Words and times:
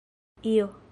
io 0.43 0.67